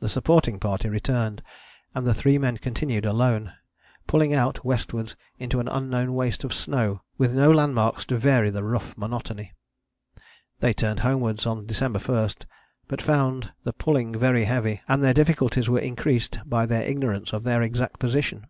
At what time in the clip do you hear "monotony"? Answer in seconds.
8.98-9.52